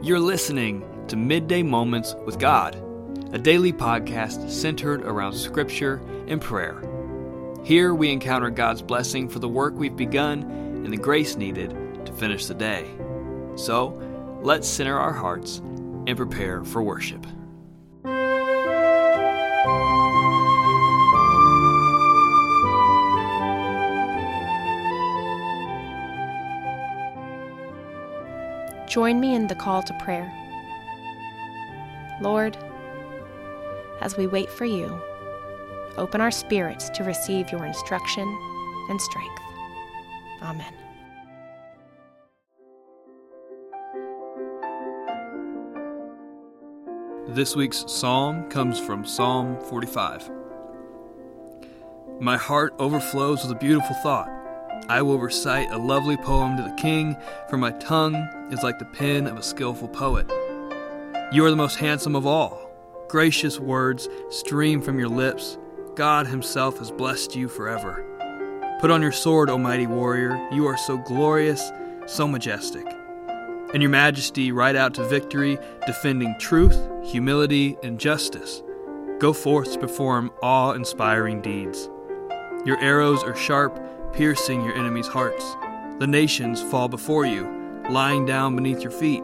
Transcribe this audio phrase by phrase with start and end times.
[0.00, 2.76] You're listening to Midday Moments with God,
[3.32, 6.80] a daily podcast centered around Scripture and prayer.
[7.64, 11.76] Here we encounter God's blessing for the work we've begun and the grace needed
[12.06, 12.88] to finish the day.
[13.56, 13.88] So,
[14.40, 17.26] let's center our hearts and prepare for worship.
[28.88, 30.32] Join me in the call to prayer.
[32.22, 32.56] Lord,
[34.00, 34.98] as we wait for you,
[35.98, 38.26] open our spirits to receive your instruction
[38.88, 39.42] and strength.
[40.42, 40.72] Amen.
[47.28, 50.30] This week's psalm comes from Psalm 45.
[52.20, 54.37] My heart overflows with a beautiful thought.
[54.90, 57.14] I will recite a lovely poem to the king,
[57.50, 58.14] for my tongue
[58.50, 60.26] is like the pen of a skillful poet.
[61.30, 62.70] You are the most handsome of all.
[63.06, 65.58] Gracious words stream from your lips.
[65.94, 68.02] God Himself has blessed you forever.
[68.80, 70.48] Put on your sword, O mighty warrior.
[70.50, 71.70] You are so glorious,
[72.06, 72.86] so majestic.
[73.74, 78.62] In your majesty, ride out to victory, defending truth, humility, and justice.
[79.18, 81.90] Go forth to perform awe inspiring deeds.
[82.64, 83.78] Your arrows are sharp,
[84.12, 85.56] piercing your enemies' hearts.
[85.98, 89.22] The nations fall before you, lying down beneath your feet.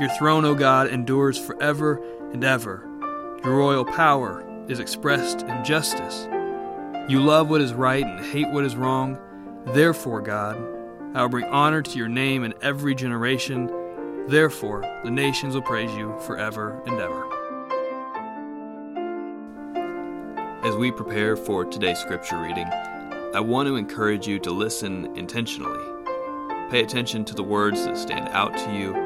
[0.00, 2.00] Your throne, O God, endures forever
[2.32, 2.88] and ever.
[3.44, 6.28] Your royal power is expressed in justice.
[7.08, 9.18] You love what is right and hate what is wrong.
[9.66, 10.56] Therefore, God,
[11.14, 13.70] I will bring honor to your name in every generation.
[14.28, 17.26] Therefore, the nations will praise you forever and ever.
[20.66, 22.68] As we prepare for today's scripture reading,
[23.34, 25.84] I want to encourage you to listen intentionally.
[26.70, 28.96] Pay attention to the words that stand out to you,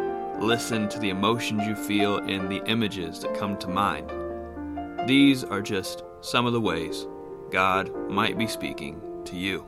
[0.41, 4.12] listen to the emotions you feel and the images that come to mind.
[5.09, 7.08] These are just some of the ways
[7.51, 9.67] God might be speaking to you.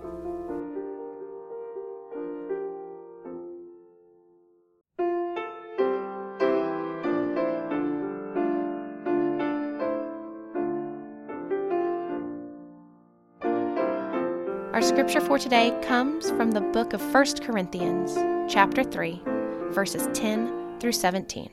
[14.74, 18.16] Our scripture for today comes from the book of 1 Corinthians,
[18.52, 19.22] chapter 3,
[19.70, 21.48] verses 10 through 17.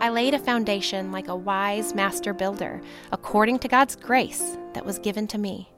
[0.00, 4.98] I laid a foundation like a wise master builder, according to God's grace that was
[4.98, 5.70] given to me.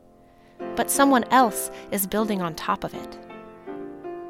[0.75, 3.19] But someone else is building on top of it.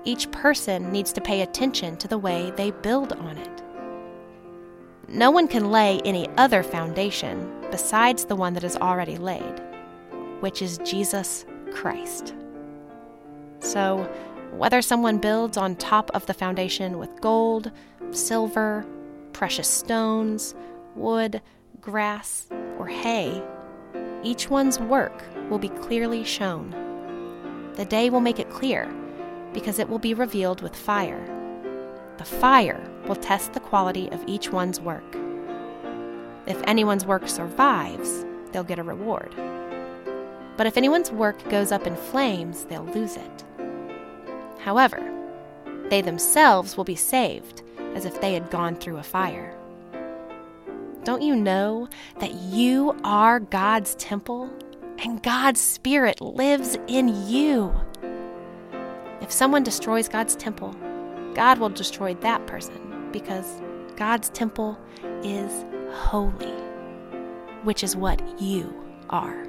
[0.05, 3.62] Each person needs to pay attention to the way they build on it.
[5.12, 9.60] No one can lay any other foundation besides the one that is already laid,
[10.38, 12.32] which is Jesus Christ.
[13.59, 14.09] So,
[14.53, 17.72] whether someone builds on top of the foundation with gold,
[18.12, 18.87] silver,
[19.32, 20.54] precious stones,
[20.94, 21.43] wood,
[21.81, 23.43] grass, or hay,
[24.22, 26.70] each one's work will be clearly shown.
[27.75, 28.88] The day will make it clear
[29.53, 31.26] because it will be revealed with fire.
[32.19, 35.16] The fire will test the quality of each one's work.
[36.47, 39.34] If anyone's work survives, they'll get a reward.
[40.56, 43.44] But if anyone's work goes up in flames, they'll lose it.
[44.60, 45.03] However,
[45.88, 47.65] they themselves will be saved
[47.97, 49.56] as if they had gone through a fire.
[51.03, 51.88] Don't you know
[52.20, 54.49] that you are God's temple
[54.99, 57.75] and God's Spirit lives in you?
[59.20, 60.76] If someone destroys God's temple,
[61.34, 63.60] God will destroy that person because
[63.97, 64.78] God's temple
[65.22, 66.53] is holy,
[67.65, 68.72] which is what you
[69.10, 69.44] are.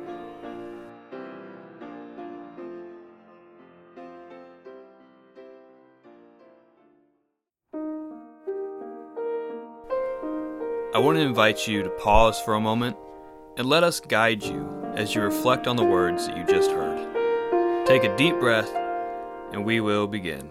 [10.93, 12.97] I want to invite you to pause for a moment
[13.57, 17.87] and let us guide you as you reflect on the words that you just heard.
[17.87, 18.69] Take a deep breath
[19.53, 20.49] and we will begin.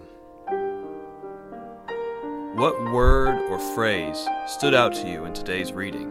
[2.55, 6.09] What word or phrase stood out to you in today's reading?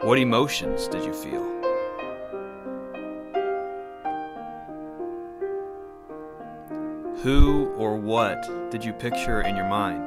[0.00, 1.44] What emotions did you feel?
[7.22, 10.06] Who or what did you picture in your mind?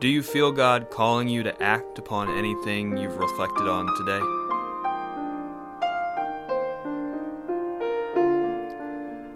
[0.00, 4.41] Do you feel God calling you to act upon anything you've reflected on today?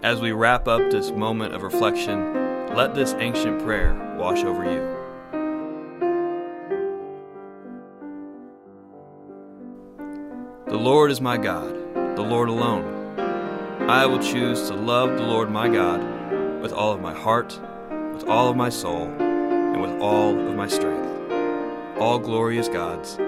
[0.07, 2.33] As we wrap up this moment of reflection,
[2.73, 4.79] let this ancient prayer wash over you.
[10.67, 11.73] The Lord is my God,
[12.15, 13.19] the Lord alone.
[13.89, 16.01] I will choose to love the Lord my God
[16.61, 17.59] with all of my heart,
[18.13, 21.99] with all of my soul, and with all of my strength.
[21.99, 23.19] All glory is God's.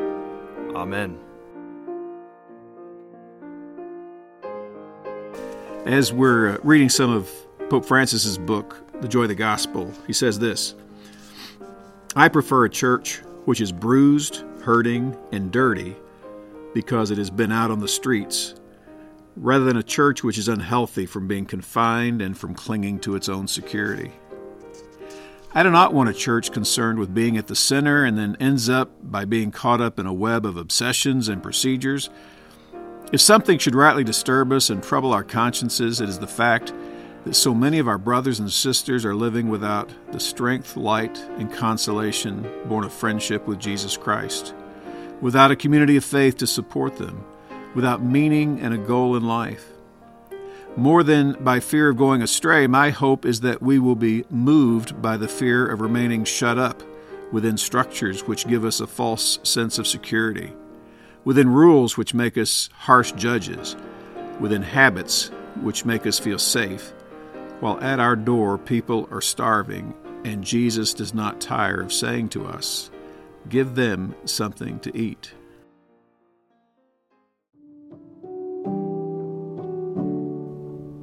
[0.73, 1.19] Amen.
[5.85, 7.31] As we're uh, reading some of
[7.69, 10.75] Pope Francis's book, The Joy of the Gospel, he says this
[12.15, 15.95] I prefer a church which is bruised, hurting, and dirty
[16.73, 18.55] because it has been out on the streets
[19.37, 23.29] rather than a church which is unhealthy from being confined and from clinging to its
[23.29, 24.11] own security.
[25.53, 28.69] I do not want a church concerned with being at the center and then ends
[28.69, 32.09] up by being caught up in a web of obsessions and procedures.
[33.11, 36.73] If something should rightly disturb us and trouble our consciences, it is the fact
[37.25, 41.51] that so many of our brothers and sisters are living without the strength, light, and
[41.51, 44.53] consolation born of friendship with Jesus Christ,
[45.21, 47.25] without a community of faith to support them
[47.75, 49.65] without meaning and a goal in life.
[50.75, 55.01] More than by fear of going astray, my hope is that we will be moved
[55.01, 56.81] by the fear of remaining shut up
[57.31, 60.53] within structures which give us a false sense of security,
[61.23, 63.75] within rules which make us harsh judges,
[64.39, 65.29] within habits
[65.61, 66.93] which make us feel safe,
[67.59, 69.93] while at our door people are starving
[70.23, 72.89] and Jesus does not tire of saying to us,
[73.47, 75.33] Give them something to eat.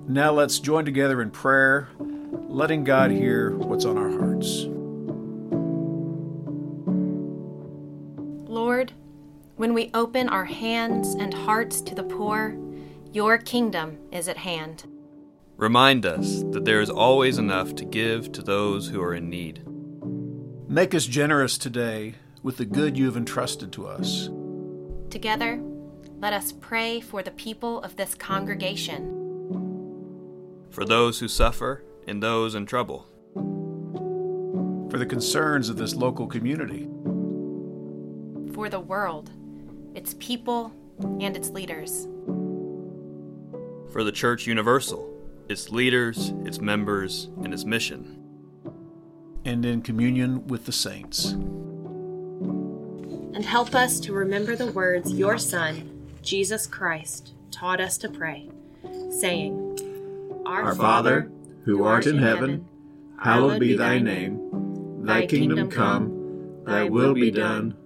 [0.08, 1.88] Now let's join together in prayer,
[2.48, 4.66] letting God hear what's on our hearts.
[9.56, 12.56] When we open our hands and hearts to the poor,
[13.12, 14.84] your kingdom is at hand.
[15.56, 19.62] Remind us that there is always enough to give to those who are in need.
[20.68, 24.28] Make us generous today with the good you have entrusted to us.
[25.08, 25.60] Together,
[26.18, 29.16] let us pray for the people of this congregation
[30.76, 33.06] for those who suffer and those in trouble,
[34.90, 36.86] for the concerns of this local community,
[38.52, 39.30] for the world,
[39.96, 40.72] its people,
[41.20, 42.06] and its leaders,
[43.92, 45.10] for the Church Universal,
[45.48, 48.22] its leaders, its members, and its mission,
[49.46, 51.32] and in communion with the saints.
[53.34, 58.50] And help us to remember the words your Son, Jesus Christ, taught us to pray,
[59.10, 59.62] saying,
[60.44, 61.30] our Father,
[61.64, 62.68] who art in heaven,
[63.18, 65.02] hallowed be thy name.
[65.04, 67.85] Thy kingdom come, thy will be done, on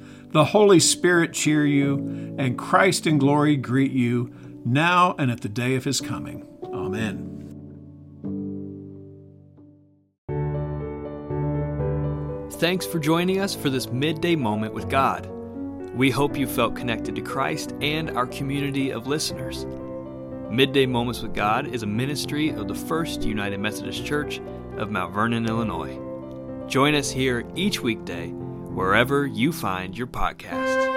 [0.31, 4.33] the Holy Spirit cheer you, and Christ in glory greet you,
[4.65, 6.47] now and at the day of his coming.
[6.63, 7.27] Amen.
[12.51, 15.27] Thanks for joining us for this midday moment with God.
[15.95, 19.65] We hope you felt connected to Christ and our community of listeners.
[20.49, 24.41] Midday Moments with God is a ministry of the First United Methodist Church
[24.77, 25.99] of Mount Vernon, Illinois.
[26.67, 28.33] Join us here each weekday,
[28.73, 30.91] wherever you find your podcasts.